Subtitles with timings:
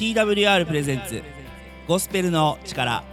[0.00, 1.22] TWR プレゼンツ
[1.86, 3.04] ゴスペルの力。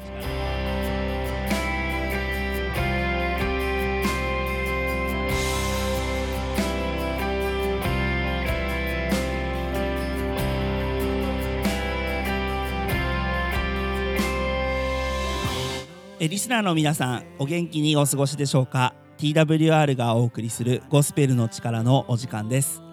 [16.21, 22.86] えリスナーの皆さんお元気にお過ごしでしょうか？TWR がお送りするゴスペルの力のお時間です。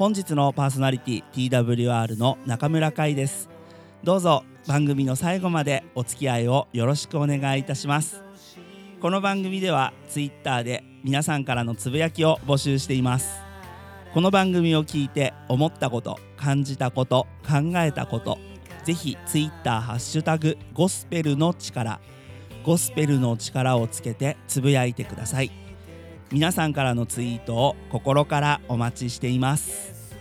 [0.00, 3.50] 本日のパーソナリティ TWR の中村海です。
[4.02, 8.24] どうぞ番組の最後までお付き合いをよろしくお願いいたします。
[9.02, 13.42] この番組では Twitter で皆さんからのつぶやきを募集しています。
[14.14, 18.38] この番組を聞いて思ったこと感じたこと考えたこと
[18.84, 22.00] ぜひ Twitter ハッシュタグゴスペルの力
[22.64, 25.69] ゴスペルの力をつけてつぶやいてください。
[26.32, 30.14] 皆さんからのツイートを心からお待ちしています。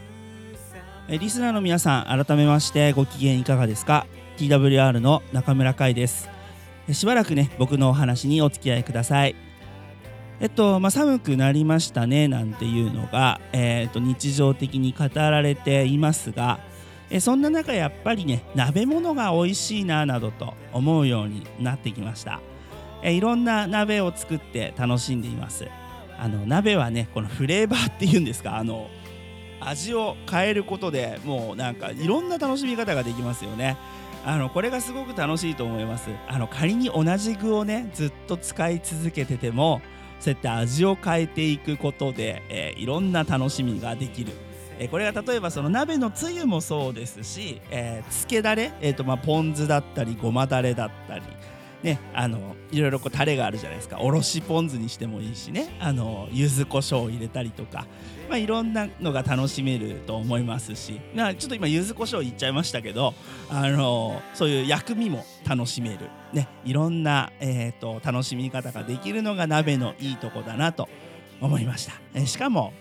[1.07, 6.27] リスナーの皆さん改めましてご機嫌いかがですか？TWR の中村海です。
[6.91, 9.35] しばらくね僕のお話にお付き合いください。
[10.39, 16.61] えっとまあ、寒くなりましたねなんていうのが、えー、っと日常的に語られていますが
[17.09, 22.39] えそんな中やっぱりね鍋物が美味しいななどと思うようになってきました。
[23.03, 25.67] えいろんな鍋を作って楽しんでいます。
[26.21, 28.89] あの鍋はねこのフレーバーっていうんですかあの
[29.61, 33.77] 味を変えることでもうなんかいろんな楽しみ方ができますよね。
[34.25, 36.09] あのこれがすごく楽しいと思います。
[36.27, 39.81] あの仮に同じ具をねずっと使い続けてても
[40.19, 44.33] そうやって味を変えていくことで、えー、いろんな楽しみができる。
[44.81, 51.23] えこれが例えばその鍋のつゆもそうですし、えー、漬けだれ、えーとまあ、ポン酢だったりごまだれだったり、
[51.83, 53.99] ね、あのいろいろこうタレがあるじゃないですか。
[54.01, 55.77] おろしポン酢にしてもいいしね。
[55.79, 57.85] あの柚子胡椒を入れたりとか、
[58.27, 60.99] まあ、いろんなのが楽しめると思いますし。
[61.15, 63.13] なちょっと今柚子胡椒言っちゃいましたけど
[63.49, 70.89] あのそういう薬味も楽しめる、ね、いろんな、えーと楽しみ方ができるのが鍋のいいとこだなと
[71.41, 71.93] 思いました。
[72.13, 72.73] えしかも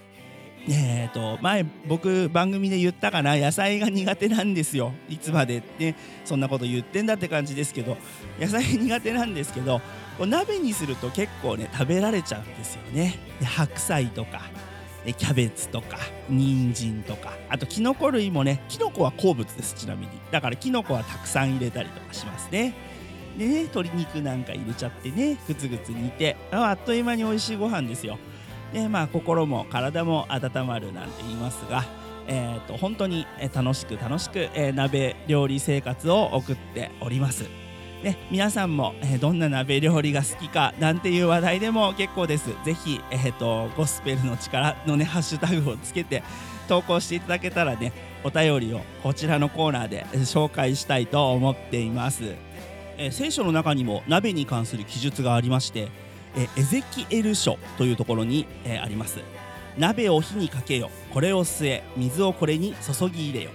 [0.67, 4.93] えーと、前僕番組で言ったかな野菜が苦手なんですよ。
[5.09, 7.97] いつまでねそんなこと言ってんだって感じですけど。
[8.39, 9.81] 野菜苦手なんですけど
[10.17, 13.19] こう鍋にすると結構ね食べられちゃうんですよね。
[13.41, 14.43] で白菜とか
[15.17, 15.99] キャベツとか
[16.29, 20.13] 人参とかあとキノコ類もねキノコは好物ですちなみに。
[20.31, 22.75] だからキノコはたくさん入れたりとかしますね。
[23.39, 28.19] でね鶏肉なんか入れちゃってねグツグツ煮てあっという間に美味しいご飯ですよ。
[28.73, 31.85] でまあ心も体も温まるなんて言いますが、
[32.27, 37.45] えーと、本当に楽しく楽しく、えー、鍋料理生活を送っております。
[38.03, 42.51] ね、皆さんも、えー、どんな鍋料理が好きかなんていう話題でも結構です。
[42.65, 46.23] ぜひ、えーと、ゴスペルの力のねハッシュタグをつけて
[46.69, 47.93] 投稿していただけたらね
[48.23, 52.35] お便りをこちらのコーナーで紹介したいと思っています。
[52.99, 55.89] えー、聖書の中にも鍋に関する記述がありまして
[56.39, 59.19] えエゼキエル書というところに、えあります。
[59.77, 60.91] 鍋を火にかけよ。
[61.13, 63.51] これを据え水をこれに注ぎ入れよ。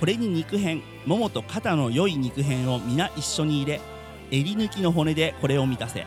[0.00, 3.80] これに肉片ももと肩の良い肉片を皆一緒に入れ
[4.30, 6.06] 襟抜きの骨でこれを満たせ。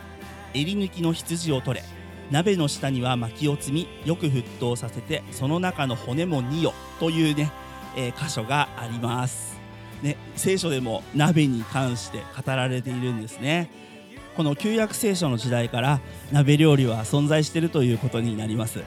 [0.54, 1.86] 襟抜きの羊を取れ。
[2.30, 6.74] 鍋の下には薪を積みよく沸騰させてその中の骨も煮よ。
[7.00, 7.52] というね、
[7.96, 9.58] えー、箇所があります、
[10.02, 13.70] ね、聖書でも鍋に関して語られているんですね。
[14.38, 16.00] この旧約聖書の時代から
[16.31, 18.84] 鍋料理は存在しているということになります。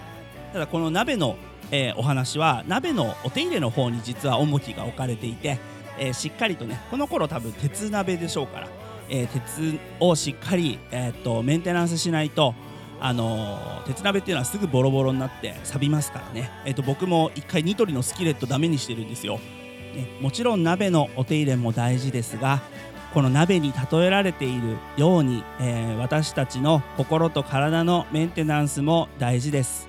[0.53, 1.37] ただこの鍋の、
[1.72, 5.59] えー、お話は鍋のお手入れの方に実は重きが置かれていて、
[5.99, 8.69] えー、しっかりとねこの頃多分鉄鍋でしょうから、
[9.09, 12.55] えー、鉄をしっかり、え、っとメンテナンスしないと
[13.00, 19.41] あの、鉄鍋っていうのはすぐボロボロになって錆びますからね、えー、と僕も一回ニトリのスキレットダメにしてるんですよ、
[19.97, 22.62] ね、もちろん鍋のお手入れも大事ですが
[23.12, 29.88] この鍋に例えられているように、えー、私たちの心と体のメンテナンスも大事です。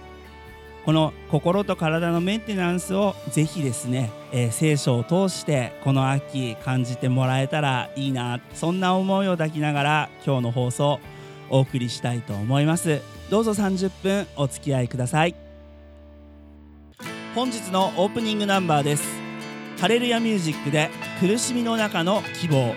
[0.86, 11.00] この心と体のメンテナンスをぜひですね、えー、聖書を通してこの秋感じてもらえたらいいなそんな思いを抱きながら今日の放送
[11.52, 13.02] お送りしたいと思います。
[13.30, 15.36] どうぞ30分お付き合いください。
[17.36, 19.21] 本日のオープニングナンバーです。
[19.82, 22.76] ハレルヤミュージックで苦しみの中の希望。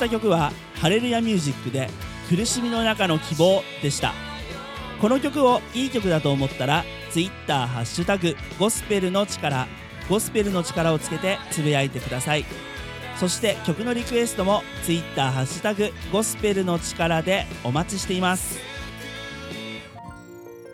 [0.00, 1.90] した曲はハレルヤミュージックで
[2.30, 4.14] 苦しみの中の希望でした。
[4.98, 7.68] この曲をいい曲だと思ったら Twitter
[8.58, 9.66] ゴスペルの力
[10.08, 12.46] ゴスペルの力をつけてつぶやいてください。
[13.18, 15.30] そして曲のリクエストも Twitter
[16.10, 18.58] ゴスペルの力でお待ちしています。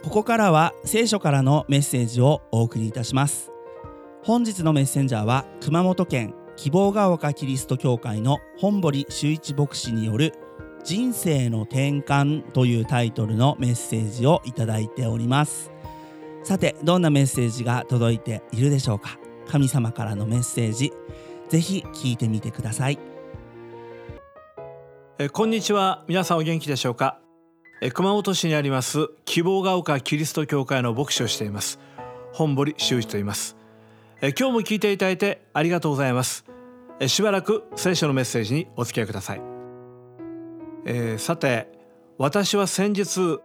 [0.04, 3.50] ここからは聖書からのメッセージをお送りいたします。
[4.22, 10.32] 本日のメッセンジャーは熊本県希望が丘キリスト教会の本堀修一牧師による
[10.84, 15.70] 人生の転換というタイトルのメッセージをいただいております。
[16.44, 19.18] さてどんなメッセージが届いているでしょうか？
[19.48, 20.92] 神様からのメッセージ
[21.48, 22.98] ぜひ聞いてみてください。
[25.18, 26.04] えこんにちは。
[26.08, 27.18] 皆さんお元気でしょうか？
[27.82, 31.78] え熊本市にあります希望が丘キリスト教会の牧師をしています
[32.32, 33.55] 本堀修一と言います。
[34.22, 36.46] え今日も聞いていただいてありがとうございます。
[37.00, 39.42] えしばらく聖書のメッセージにお付き合いください。
[40.86, 41.70] えー、さて
[42.16, 43.40] 私は先日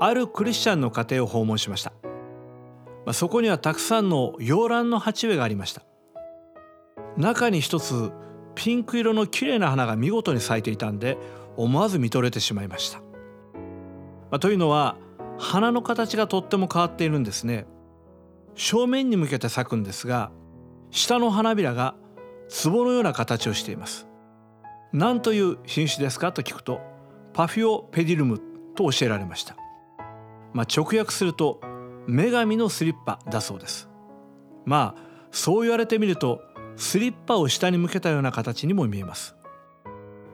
[0.00, 1.92] あるクリスチャンの家庭を訪問しました、
[3.04, 5.82] まあ、そこにはたくさんの洋蘭の鉢植えがありました。
[7.16, 8.10] 中に一つ
[8.56, 11.18] ピンク色の綺麗な花が見事に咲いていたんで
[11.56, 13.04] 思わず見とれてしまいました、ま
[14.32, 14.96] あ、というのは
[15.38, 17.66] 花の形がとっても変わっているんですね。
[18.56, 20.32] 正面に向けて咲くんですが
[20.90, 21.94] 下の花びらが
[22.64, 24.06] 壺のような形をしています。
[24.92, 26.80] 何という品種ですかと聞くと
[27.34, 28.40] パフィオペディルム
[28.74, 29.56] と教えられました、
[30.54, 31.60] まあ、直訳すると
[32.06, 33.88] 女神のスリッパだそうです。
[34.64, 36.40] まあそう言われてみると
[36.76, 39.36] スリッパを下に向けたような形にも見えます、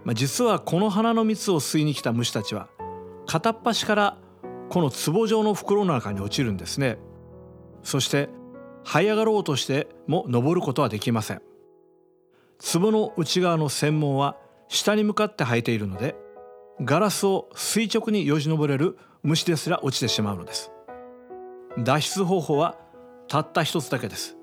[0.04, 2.68] まあ、実はこの花の蜜を吸いに来た虫たちは
[3.26, 4.16] 片っ端から
[4.68, 6.98] この壺状の袋の中に落ちるんですね。
[7.82, 8.28] そして
[8.84, 11.42] 這い上がろうとしても登ることはできません。
[12.72, 14.36] 壺の内側の専門は
[14.68, 16.14] 下に向かって生えているので
[16.80, 20.72] ガラスを垂直によじ登れる虫ですら落ちてしまうのです。
[21.78, 22.78] 脱出方法は
[23.28, 24.36] たった一つだけです。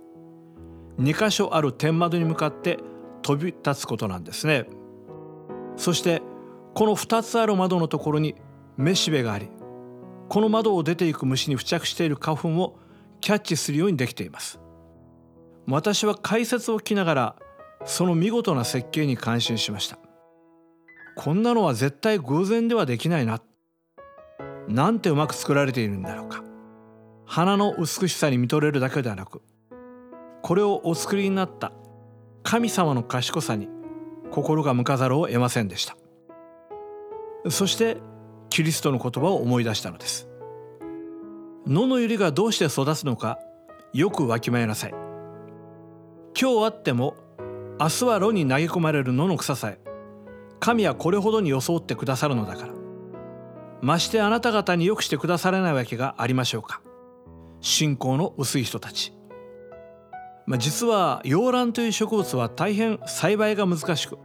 [1.00, 2.80] 2箇所ある天窓に向かって
[3.22, 4.66] 飛び立つことなんですね。
[5.78, 6.22] そして
[6.74, 8.36] この2つある窓のところに
[8.78, 9.50] めしべがあり
[10.30, 12.79] この窓を出ていく虫に付着している花粉を
[13.22, 14.60] キャッチするようにできています。
[15.68, 17.36] 私は解説を聞きながら
[17.86, 20.00] その見事な設計に感心しました。
[21.16, 23.42] こんなのは絶対偶然ではできないな。
[24.68, 26.44] なんてうまく作られているんだろうか。
[27.26, 29.44] 花の美しさに見とれるだけではなく
[30.42, 31.72] これをお作りになった
[32.42, 33.70] 神様の賢さに
[34.32, 35.96] 心が向かざるを得ませんでした。
[37.50, 37.98] そして
[38.50, 40.29] キリストの言葉を思い出したのです。
[41.70, 43.38] 野の百合がどうして育つのか
[43.94, 44.90] よくわきまえなさい。
[46.40, 47.16] 今日あっても
[47.80, 49.80] 明日は炉に投げ込まれる野の草さえ
[50.60, 52.74] 神はこれほどに装ってくださるのだから。
[53.84, 56.82] ましてあなた方によくしてくださらないわけがありましょうか。
[57.62, 59.14] 信仰の薄い人たち、
[60.48, 64.18] まあ、実は洋蘭という植物は大変栽培が難しく、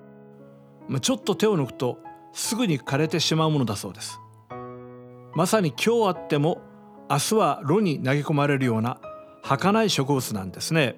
[0.88, 1.98] まあ、ちょっと手を抜くと
[2.32, 4.18] すぐに枯れてしまうものだそうです。
[5.34, 6.72] まさに今日あっても
[7.10, 9.00] 明日は炉に投げ込まれるような
[9.42, 10.96] 儚い植物なんですね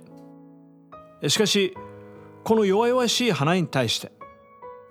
[1.27, 1.75] しかし
[2.45, 4.13] この弱々しい花に対して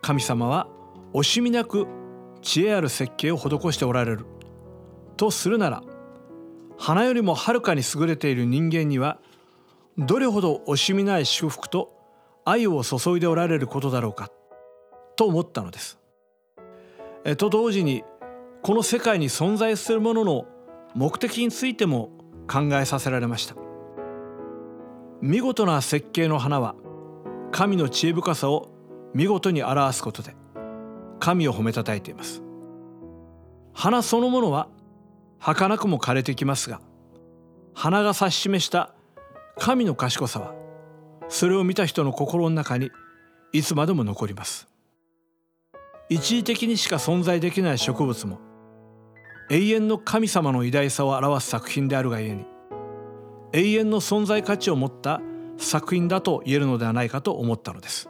[0.02, 0.68] 神様は
[1.14, 1.88] 惜しみなく
[2.42, 4.26] 知恵ある設計を施しておられる
[5.18, 5.84] とするなら
[6.78, 9.20] 花よりもはるかに優れている人間には
[9.98, 11.94] どれほど惜しみない祝福と
[12.44, 14.30] 愛を注いでおられることだろうか
[15.16, 15.98] と思ったのです。
[17.38, 18.04] と同時に
[18.62, 20.46] この世界に存在するものの
[20.96, 22.10] 目的についても
[22.48, 23.56] 考えさせられました。
[25.22, 26.76] 見事な設計の花は
[27.52, 28.70] 神の知恵深さを
[29.14, 30.36] 見事に表すことで
[31.20, 32.44] 神を褒めたたえています
[33.74, 34.68] 花そのものは
[35.40, 36.82] 儚くも枯れてきますが
[37.74, 38.94] 花が指し示した
[39.58, 40.54] 神の賢さは
[41.28, 42.92] それを見た人の心の中に
[43.52, 44.68] いつまでも残ります
[46.10, 48.40] 一時的にしか存在できない植物も
[49.50, 52.46] 永遠の神様の偉大さを表す作品であるがゆえに
[53.54, 55.22] 永遠の存在価値を持った
[55.58, 58.10] 作品だと言えるのではないかと思ったのです。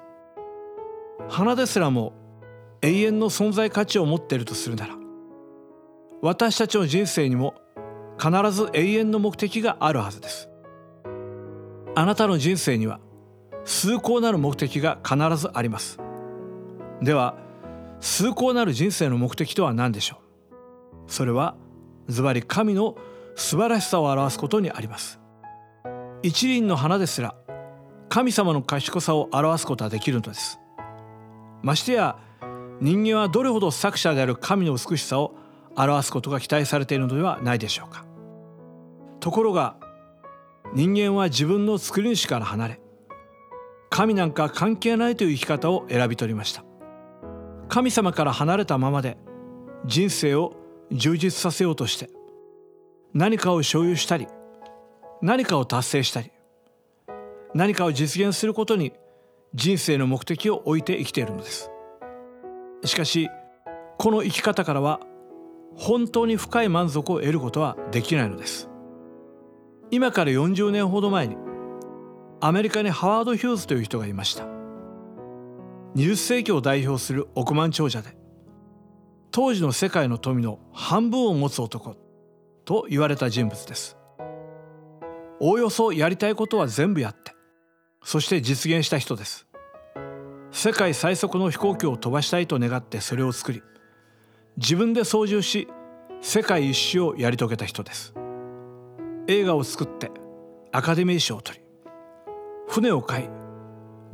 [1.29, 2.13] 花ですらも
[2.81, 4.95] 永遠の存在価値を持っているとするなら
[6.21, 7.55] 私たちの人生にも
[8.17, 10.49] 必ず永遠の目的があるはずです。
[11.95, 12.99] あなたの人生には
[13.63, 15.99] 崇高なる目的が必ずあります。
[17.01, 17.35] では
[17.99, 20.25] 崇高なる人生の目的とは何でしょう？
[21.07, 21.55] それは
[22.07, 22.95] ズバリ神の
[23.35, 25.19] 素晴らしさを表すことにあります。
[26.24, 27.35] 一輪の花ですら
[28.09, 30.59] 神様の賢さを表すことはできるのです。
[31.62, 32.17] ましてや
[32.81, 35.35] 人間はどれほど作者である神の美しさを
[35.75, 38.05] 表すことが期待されているのではないでしょうか。
[39.19, 39.75] ところが
[40.74, 42.81] 人間は自分の作り主から離れ
[43.89, 46.63] 神なんか関係ないという生き方を選び取りました。
[47.69, 49.17] 神様から離れたままで
[49.85, 50.55] 人生を
[50.91, 52.09] 充実させようとして
[53.13, 54.27] 何かを所有したり
[55.21, 56.31] 何かを達成したり
[57.53, 58.93] 何かを実現することに
[59.53, 61.71] 人生の目的を置いて生きているのです。
[62.83, 63.29] しかし
[63.97, 64.99] この生き方からは
[65.75, 68.69] 本当に深い満足を得ることはできないのです。
[69.91, 71.37] 今から40年ほど前に
[72.41, 74.45] アメリカにハワード・ヒューズという人がいました。
[75.95, 78.17] 20世紀を代表する億万長者で
[79.35, 81.97] 当時の世界の富の半分を持つ男
[82.63, 83.97] と言われた人物です。
[85.41, 87.33] おおよそやりたいことは全部やって
[88.01, 89.45] そして実現した人です。
[90.53, 93.61] 世界最速の飛行機を飛ばしたいと願ってそれを作り
[94.55, 95.67] 自分で操縦し
[96.21, 98.13] 世界一周をやり遂げた人です。
[99.27, 100.11] 映画を作って
[100.71, 101.63] アカデミー賞を取り
[102.69, 103.29] 船を買い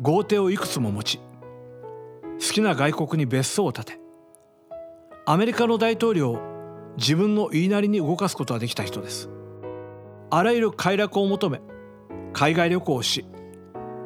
[0.01, 4.00] 豪邸をいくつも持ち好きな外国に別荘を建て
[5.25, 6.41] アメリカの大統領を
[6.97, 9.29] 自分の言いなりに動かすことができた人です。
[10.31, 11.61] あらゆる快楽を求め
[12.33, 13.25] 海外旅行をし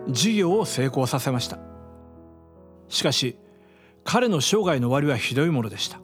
[0.10, 1.60] 事業を成功させました。
[2.90, 3.38] しかし
[4.04, 6.00] 彼の生涯の終わりはひどいものでした。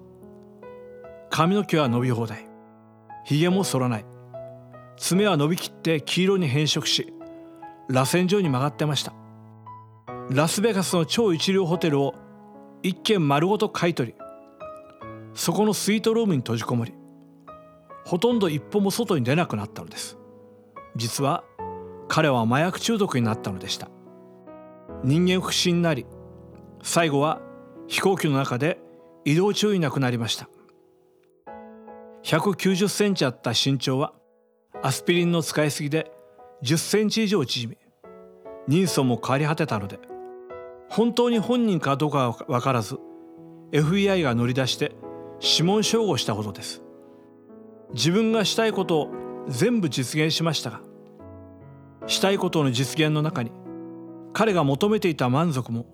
[1.30, 2.48] 髪の毛は伸び放題。
[3.26, 4.06] ひげも剃らない。
[4.98, 7.14] 爪は伸びきって黄色に変色し
[7.90, 9.14] 螺旋状に曲がってました。
[10.30, 12.16] ラスベガスの超一流ホテルを
[12.84, 14.18] 一軒丸ごと買い取り
[15.34, 16.94] そこのスイートルームに閉じこもり
[18.06, 20.18] ほとんど一歩も外に出なくなったのです。
[20.96, 21.44] 実は
[22.08, 23.90] 彼は麻薬中毒になったのでした。
[25.04, 26.06] 人間不信になり
[26.84, 27.42] 最後は
[27.88, 28.80] 飛行機の中で
[29.24, 30.50] 移動中に亡くなりました。
[32.24, 34.14] 190センチあった身長は
[34.84, 36.12] アスピリンの使いすぎで
[36.64, 37.78] 10センチ以上縮み
[38.68, 40.00] 人相も変わり果てたので
[40.90, 43.00] 本当に本人かどうかは分からず
[43.72, 44.92] FBI が乗り出して
[45.42, 46.82] 指紋照合したほどです
[47.94, 49.12] 自分がしたいことを
[49.48, 50.82] 全部実現しましたが
[52.08, 53.52] したいことの実現の中に
[54.34, 55.86] 彼が求めていた満足も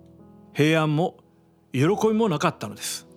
[0.54, 1.18] 平安も
[1.74, 3.08] 喜びもなかったのです。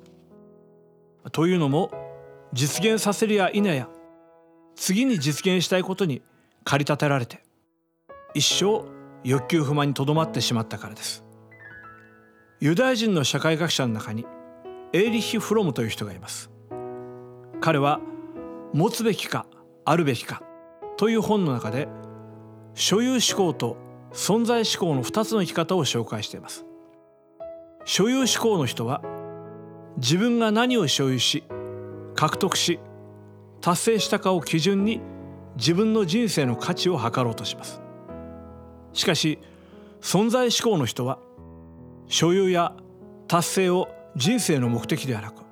[1.33, 1.91] というのも
[2.53, 3.89] 実現させるや否や
[4.75, 6.23] 次に実現したいことに
[6.65, 7.43] 駆り立てられて
[8.35, 8.85] 一生
[9.23, 11.25] 欲求不満にとどまってしまったからです。
[12.61, 14.27] ユダヤ人の社会学者の中に
[14.93, 16.51] エーリッヒ・フロムという人がいます。
[17.61, 18.01] 彼は
[18.73, 19.47] 持つべきか
[19.85, 20.43] あるべきか
[20.97, 21.89] という本の中で
[22.75, 23.77] 所有思考と
[24.13, 26.65] 存在思考の2つの生き方を紹介しています
[27.85, 29.03] 所有思考の人は
[29.97, 31.45] 自分が何を所有し
[32.15, 32.81] 獲得し
[33.61, 35.01] 達成したかを基準に
[35.57, 37.81] 自分の人生の価値を測ろうとします
[38.93, 39.39] しかし
[40.01, 41.19] 存在思考の人は
[42.07, 42.75] 所有や
[43.29, 45.45] 達成を人生の目的ではなく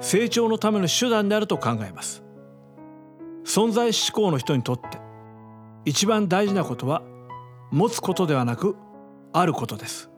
[0.00, 2.22] 成長のための手段であると考えます。
[3.44, 4.98] 存在思考の人にとって
[5.84, 7.02] 一番大事なことは
[7.70, 8.76] 持つことではなく
[9.32, 10.10] あることです。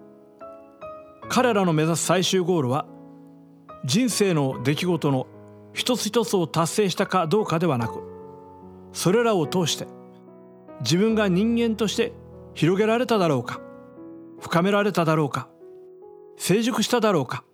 [1.28, 2.86] 彼らの目指す最終ゴールは
[3.84, 5.26] 人生の出来事の
[5.72, 8.02] 一つ一つを達成したかどうかではなく
[8.92, 9.86] それらを通して
[10.80, 12.12] 自分が人間として
[12.54, 13.60] 広げられただろうか
[14.40, 15.48] 深められただろうか
[16.36, 17.44] 成熟しただろうか。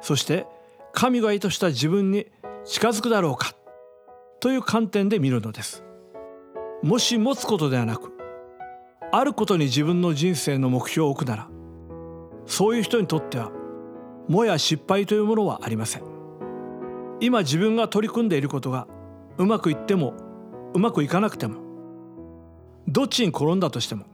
[0.00, 0.46] そして
[0.92, 2.26] 神が意図した自分に
[2.64, 3.54] 近づくだろうか。
[4.40, 5.84] という観点で見るのです。
[6.82, 8.12] もし持つことではなく
[9.12, 11.48] あることに自分の人生の目標を置くなら
[12.46, 13.50] そういう人にとっては
[14.28, 16.02] もや失敗というものはありません。
[17.20, 18.86] 今自分が取り組んでいることが
[19.36, 20.14] うまくいっても
[20.72, 21.60] うまくいかなくても
[22.88, 24.06] どっちに転んだとしても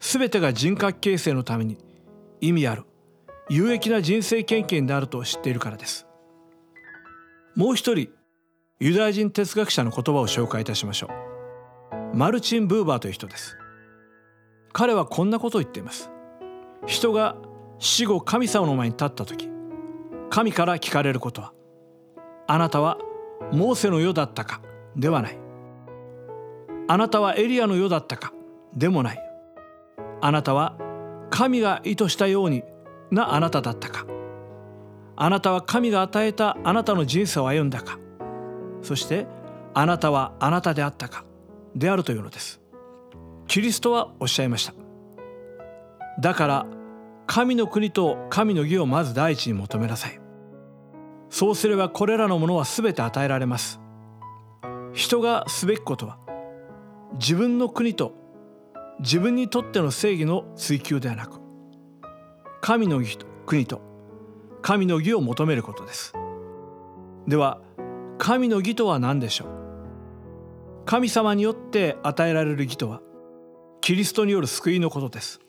[0.00, 1.76] 全てが人格形成のために
[2.40, 2.84] 意味ある。
[3.48, 6.06] 有益な人生経験であると知っているからです。
[7.54, 8.08] もう一人
[8.80, 11.08] ユダヤ人哲学者の言葉を紹介いたしましょ
[12.12, 12.16] う。
[12.16, 13.56] マルチン・ブーバーという人です。
[14.72, 16.10] 彼はこんなことを言っています。
[16.86, 17.36] 人が
[17.78, 19.48] 死後神様の前に立った時
[20.30, 21.52] 神から聞かれることは
[22.46, 22.98] あなたは
[23.52, 24.60] モーセの世だったか
[24.94, 25.38] ではない。
[26.88, 28.32] あなたはエリアの世だったか
[28.74, 29.18] でもない。
[30.20, 30.76] あなたは
[31.30, 32.62] 神が意図したように
[33.10, 34.06] なあなただったか。
[35.16, 37.98] あなたは神が与えたあなたの人生を歩んだか。
[38.82, 39.26] そして
[39.74, 41.24] あなたはあなたであったか。
[41.74, 42.60] であるというのです。
[43.46, 44.74] キリストはおっしゃいました。
[46.20, 46.66] だから
[47.26, 50.20] 神の国と神の義をまず第一に求めなさい。
[51.28, 53.80] そうすればこれらのものは全て与えられます。
[54.92, 56.18] 人がすべきことは
[57.14, 58.14] 自分の国と
[59.00, 61.40] 自分にとっての正義の追求ではなく
[62.60, 63.80] 神の義と国と
[64.62, 66.12] 神の義を求めることです。
[67.28, 67.60] では
[68.18, 69.48] 神の義とは何でしょう？
[70.86, 73.00] 神様によって与えられる義とは
[73.80, 75.40] キリストによる救いのことです。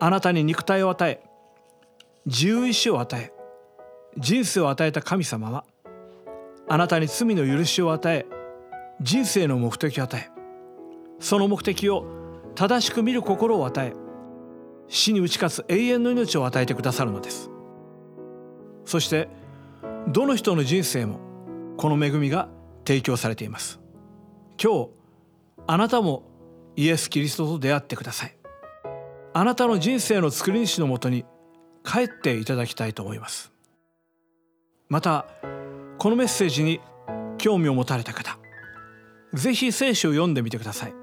[0.00, 1.22] あなたに肉体を与え
[2.26, 3.32] 自由意志を与え
[4.16, 5.64] 人生を与えた神様は
[6.68, 8.26] あなたに罪の許しを与え
[9.00, 10.31] 人生の目的を与え
[11.22, 12.04] その目的を
[12.56, 13.94] 正しく見る心を与え
[14.88, 17.48] 死に打ち勝つ永遠の命を与えてくださるのです。
[18.84, 19.28] そして
[20.08, 21.20] どの人の人生も
[21.78, 22.48] この恵みが
[22.84, 23.80] 提供されています。
[24.62, 24.88] 今日
[25.68, 26.24] あなたも
[26.74, 28.36] イエス・キリストと出会ってください。
[29.32, 31.24] あなたの人生の作り主のもとに
[31.84, 33.52] 帰っていただきたいと思います。
[34.88, 35.26] また
[35.98, 36.80] このメッセージに
[37.38, 38.38] 興味を持たれた方
[39.32, 41.01] ぜひ聖書を読んでみてください。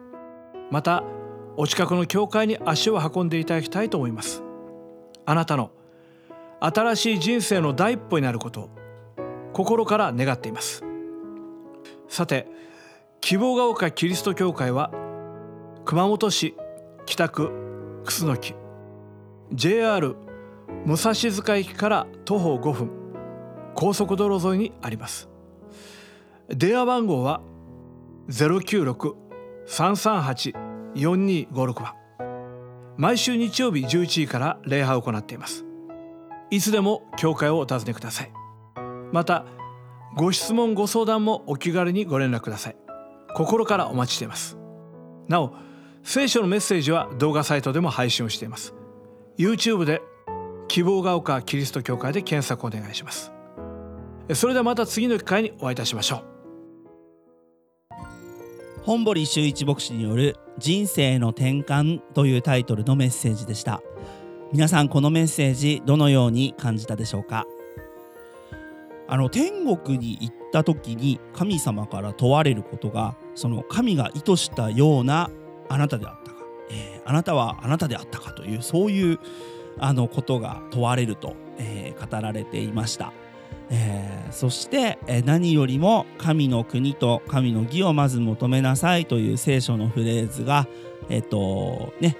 [0.71, 1.03] また
[1.57, 4.43] お近くの教会に足を運んでいただきたいと思います。
[5.25, 5.71] あなたの
[6.59, 8.69] 新しい人生の第一歩になることを
[9.53, 10.83] 心から願っています。
[12.07, 12.47] さて
[13.21, 14.91] 希望が丘キリスト教会は
[15.85, 16.55] 熊本市
[17.05, 17.51] 北区
[18.05, 18.55] 楠木
[19.53, 20.15] JR
[20.85, 22.91] 武蔵塚駅から徒歩5分
[23.75, 25.29] 高速道路沿いにあります。
[26.49, 27.41] 電話番号は
[28.29, 29.28] 096
[29.69, 31.93] 338-4256番。
[32.97, 35.65] 毎週日曜日11時から礼拝を行っています。
[36.49, 38.31] いつでも教会をお尋ねください。
[39.13, 39.45] また
[40.17, 42.75] ご質問ご相談もお気軽にご連絡ください。
[43.35, 44.57] 心からお待ちしています。
[45.27, 45.53] なお
[46.03, 48.73] 聖書のメッセージは動画サイトでも配信をしています。
[49.37, 50.01] YouTube で
[50.67, 53.31] 希望が丘キリスト教会で検索お願いします。
[54.33, 56.38] それではまた次の機会にお会いいたしましょう。
[58.89, 63.83] 本堀修一牧師による人生の転換というタイトルのメッセージでした。
[64.51, 67.45] 皆さんこのメッセージどのように感じたでしょうか？
[69.07, 75.29] あの天国に行った時に神様から問われることがその神が意図したような
[75.69, 76.37] あなたであったか、
[76.71, 79.19] えー、あなたはあなたであったかというそういう
[79.77, 83.13] あのことが問われると、えー、語られていました。
[83.71, 90.67] えー、そして、えー、何よりも神の国と神の義をまず求めなさいという聖書のフレーズが、
[91.09, 92.17] えっ、とね、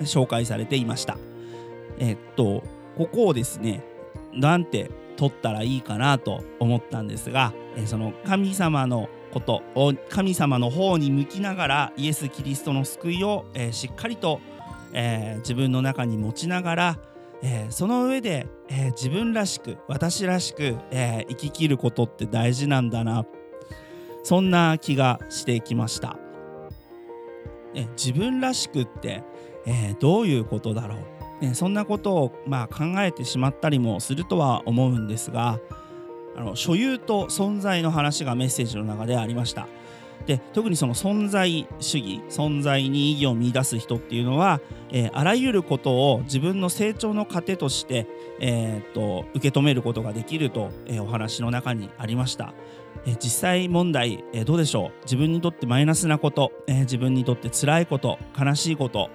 [0.00, 1.16] 紹介されていました。
[1.98, 2.64] えっと
[2.96, 3.84] ここをですね
[4.32, 14.40] なんて取ったらいいかなと思ったんですが、えその神様のことを神様の方に向きながらイエス・キリストの救いを、えしっかりと、
[14.92, 16.98] え自分の中に持ちながら、
[17.42, 23.26] えその上で、え自分らしく私らしく、え生ききることって大事なんだな。
[24.22, 26.16] そんな気がしてきました。
[27.74, 29.24] え自分らしくって、
[29.66, 31.22] えどういうことだろう。
[31.42, 35.58] ね、そんなことをまあ考えてしまったりもするとは思うんですが
[36.36, 39.66] あの所有と存在の話がメッセージの中でありました。
[40.26, 48.06] で特にその存在主義存在に意義を見出す人っていうのは、えー、あらゆることを自分の成長の糧として、
[48.40, 52.54] えー、っと受け止めることができると、えー、お話の中にありました。
[53.04, 55.02] え実際問題、えどうでしょう？
[55.04, 59.10] 自分にとってマイナスなこと、え自分にとって辛いこと悲しいこと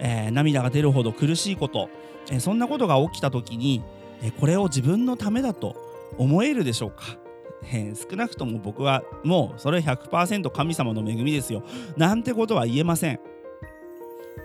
[0.00, 1.88] え、涙が出るほど苦しいこと、
[2.30, 3.82] え、そんなことが起きた時に、
[4.22, 5.76] え、これを自分のためだと
[6.16, 7.16] 思えるでしょうか、
[7.62, 11.62] え少なくとも僕はもうそれ100%神様の恵みですよ。
[11.96, 13.20] なんてことは言えません。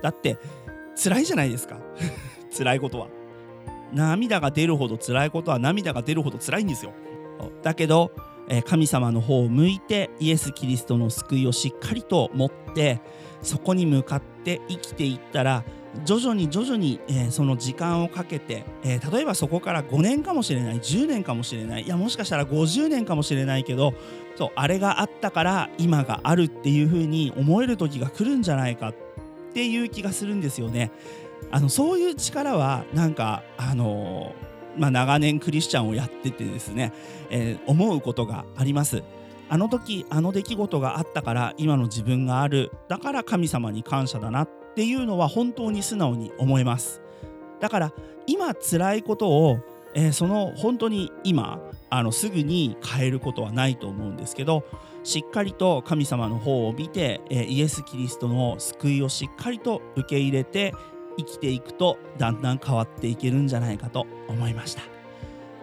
[0.01, 0.37] だって
[1.01, 1.79] 辛いじゃないですか。
[2.55, 3.07] 辛いことは。
[3.93, 6.93] 涙が出るほど辛いことは涙が出るほど辛いんですよ。
[7.61, 8.11] だけど
[8.49, 13.01] え神様の方を向いてイエス・キリストの救いをしっかりと持って
[13.41, 15.63] そこに向かって生きていったら
[16.05, 23.93] 徐々に徐々に、えー、その時間をかけて、えー、例えばそこから5年かもしれない10年かもしれないいやもしかしたら50年かもしれないけど
[24.35, 28.95] そうあれがあったから今があるっていうふうに思える時が来るんじゃないかっ
[29.53, 30.91] ていう気がするんですよね。
[31.51, 36.91] あのそういう力はなんかあのー、まあ、長年クリスチャンをやっててですね、
[37.29, 39.03] え、思うことがあります。
[39.49, 47.01] あの時あの出来事があったから今の自分があるだから神様に感謝だなっっていうのは本当に素直に思えます。
[47.59, 47.93] だから
[48.25, 49.59] 今辛いことを、
[49.93, 51.59] えー、その本当に今
[51.91, 54.63] あのすぐに変えることはないと思うんですけど
[55.03, 60.73] しっかりと神様の方を見て、えー、イエス・キリストの救いをしっかりと受け入れて
[61.17, 64.81] 生きていくとだんだん変わっていけるんじゃないかと思いました。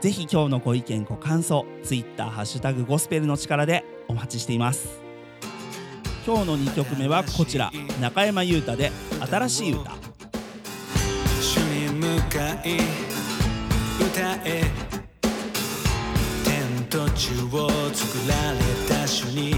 [0.01, 5.00] ぜひ今日のご意見ご感想 Twitter ハッシュタグゴスペルの力でお待ちしています。
[6.31, 7.73] 今日の2曲目はこちら。
[8.01, 8.93] 中山優太で
[9.29, 9.91] 新しい歌。
[11.43, 12.77] 主に向かい
[14.01, 14.63] 歌え
[16.45, 19.57] 天と地を作られた主に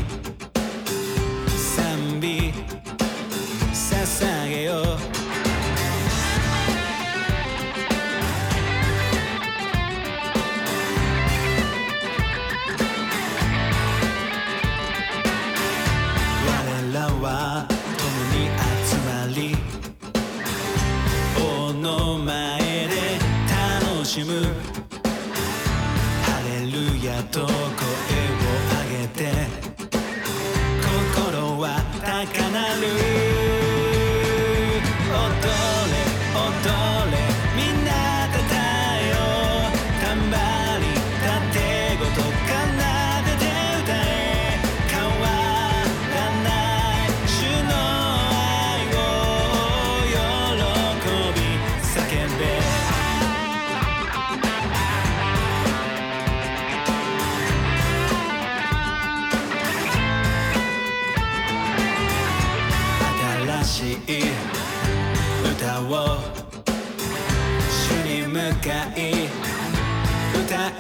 [27.41, 27.62] ル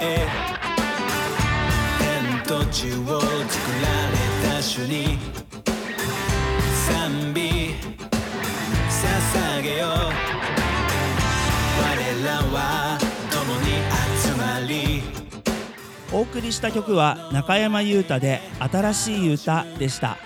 [0.02, 0.26] 歌え
[2.00, 3.30] 天と地を作
[3.80, 4.16] られ
[4.48, 5.18] た主に
[6.86, 7.74] 賛美
[8.90, 9.90] 捧げよう。
[11.80, 11.86] 我
[12.24, 12.98] らは
[13.30, 13.66] 共に
[14.20, 15.02] 集まり。
[16.12, 20.18] お送りした曲は中山優太で新しい歌でした。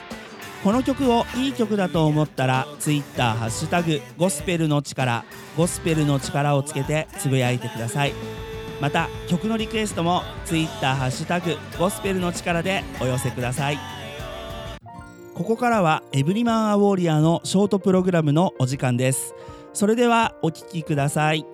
[0.64, 3.36] この曲をいい曲だと思ったら Twitter
[4.16, 5.24] ゴスペルの力
[5.56, 8.14] ゴスペルの力をつけてつぶやいてください。
[8.80, 13.78] また曲のリクエストも Twitter ハッシュタグゴスペルの力でお寄せください。
[15.34, 19.34] ここからはエブリマンアウォーリアーのショートプログラムのお時間です。
[19.74, 21.44] それではお聴きください。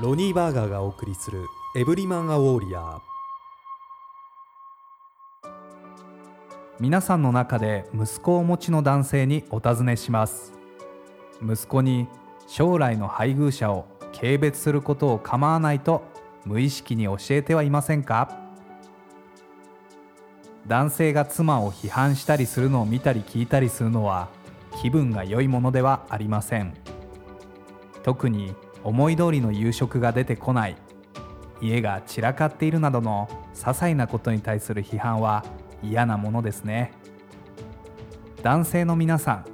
[0.00, 1.44] ロニーバーガーがお送りする
[1.76, 2.80] エブリマン・ア・ウォーリア。
[2.80, 3.17] ー
[6.80, 10.52] 皆さんの中で息子をお持ちの男性にお尋ねします。
[11.42, 12.06] 息子に
[12.46, 16.04] 将来の配偶者を軽蔑することを構わないと
[16.44, 18.38] 無意識に教えてはいませんか？
[20.68, 24.28] 男性が妻を批判したりするのを見たり聞いたりするのは
[24.80, 26.74] 気分が良いものではありません。
[28.04, 30.76] 特に思い通りの夕食が出てこない。
[31.60, 35.44] 家が散らかっているなどの些細なことに対する批判は
[35.82, 36.92] 嫌なものですね。
[38.42, 39.44] 男性の皆さん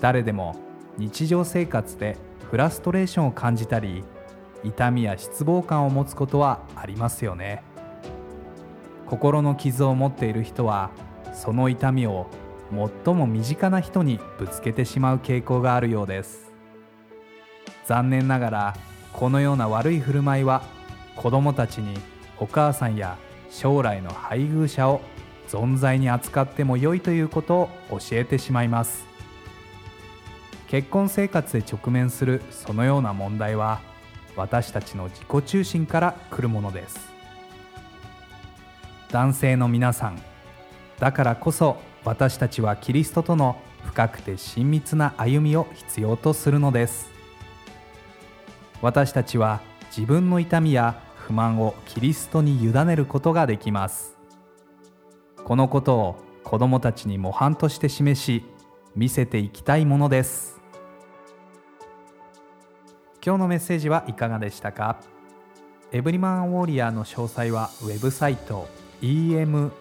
[0.00, 0.56] 誰でも
[0.98, 2.16] 日常生活で
[2.50, 4.04] フラストレーションを感じたり
[4.62, 7.62] 痛みや失望感を持つことはありますよね。
[9.06, 10.90] 心の傷を持っている人は
[11.34, 12.26] その痛みを
[13.04, 16.52] 最も身近な人にぶつけてしまう傾向があるようです。
[17.86, 18.76] 残念ながら
[19.12, 20.62] このような悪い振る舞いは
[21.16, 21.98] 子どもたちに
[22.38, 23.18] お母さんや
[23.50, 25.00] 将来の配偶者を
[25.48, 29.06] 存在に扱っても良いということを教えてしまいます。
[30.68, 33.80] 結婚生活で直面するそのような問題は
[34.36, 37.12] 私たちの自己中心から来るものです。
[39.10, 40.22] 男性の皆さん
[40.98, 47.10] だからこそ私たちはキリストとの深くて親密な歩みを必要とするのです。
[48.80, 49.60] 私たちは
[49.94, 54.21] 自分の痛みや不満をキリストに委ねることができます。
[55.44, 58.44] このことを子供たちに模範として示し
[58.94, 60.60] 見せていきたいものです。
[63.24, 65.00] 今日のメッセージはいかがでしたか？
[65.92, 68.68] エブリマンウォーリアーの詳細はウェブサイト
[69.02, 69.72] emaw.jp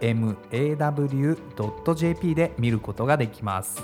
[0.00, 1.14] emaw.jp
[2.34, 3.82] で見ることができます。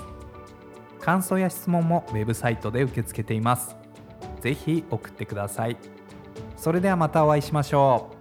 [0.99, 3.75] 感想や質問もウェブサイトで受け付けています。
[4.41, 5.77] ぜひ送ってください。
[6.57, 8.14] それではまたお会いしましょう。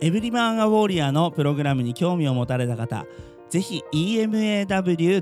[0.00, 3.06] エブリマンアウォーリアのプログラムに興味を持たれた方
[3.50, 5.18] ぜひ emaw.jp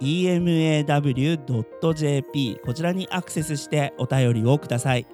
[0.00, 1.40] emaw.jp
[2.64, 5.06] こちらにアクセスしてお便りをください。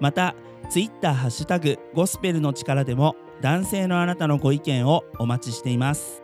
[0.00, 0.34] また
[0.70, 6.22] ツイッターハッシュタグゴスペルの力でも男性のあなたのご意見をお待ちしています。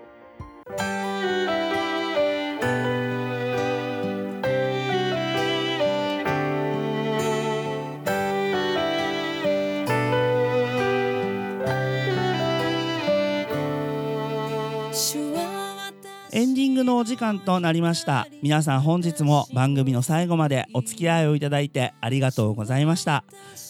[17.05, 18.27] お時間となりました。
[18.41, 23.25] 皆さん本日も番組の最後までお付き合いをいただいてありがとうございました。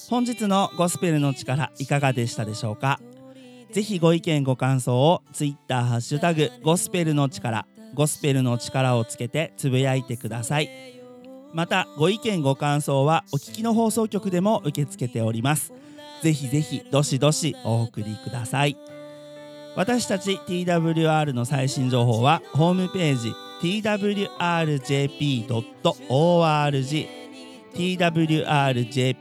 [0.09, 3.01] 本日のゴスペルの力いかがでしたでしょうか？
[3.73, 10.71] ぜひご意見ご感想をツイッターハッシュタグゴスペルの力ゴスペルの力をつけてつぶやいてください。
[11.53, 15.73] またご意見ご感想はお聞きの放送局でも受け付けております。
[16.23, 18.77] ぜひぜひどしどしお送りください。
[19.77, 24.29] 私たち TWR の最新情報はホームページ twrjp.org
[27.75, 29.13] twrjp.org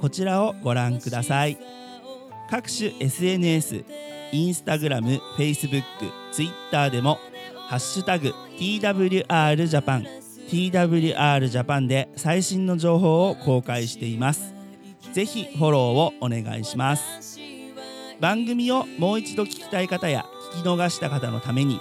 [0.00, 1.58] こちらをご覧ください
[2.50, 3.84] 各種 SNS
[4.32, 5.86] インスタグラム、フェイスブック、
[6.32, 7.18] ツイッターでも
[7.68, 10.06] ハッシュタグ TWR ジャパン
[10.48, 14.54] TWR ジャパンで最新の情報を公開しています。
[15.12, 17.41] ぜひフォローをお願いします。
[18.22, 21.80] 番組をもう一度聞きたい方や聞き逃した方のために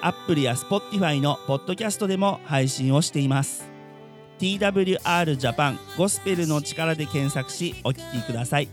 [0.00, 3.70] Apple や Spotify のポッドキャストでも配信をしています。
[4.38, 8.68] TWR ジャパンゴスペルの力で検索しお聞きください。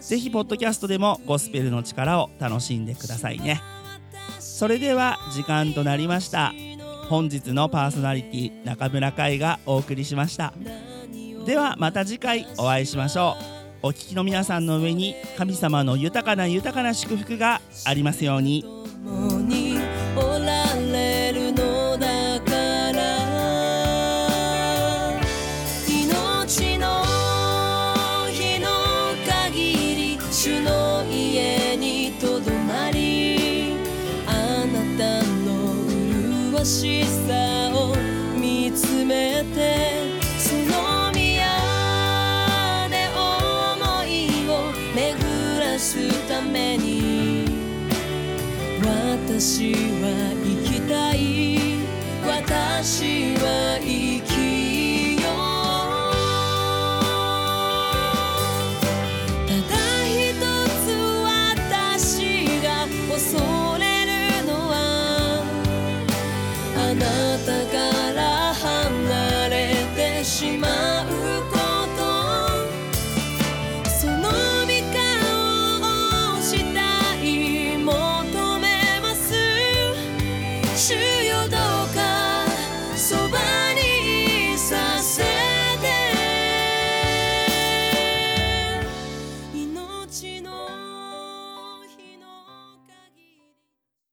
[0.00, 3.60] ぜひポッドキャストでもゴスペルの力を楽しんでくださいね。
[4.38, 6.52] それでは時間となりました。
[7.08, 10.54] 本日のパーソナリティ中村海がお送りしました。
[11.46, 13.53] ではまた次回お会いしましょう。
[13.86, 18.62] お聞きの皆さんの上に神様の豊かな豊かな祝福がありますように。
[19.04, 19.76] 共に
[20.16, 21.74] おられるの
[49.34, 49.93] 私は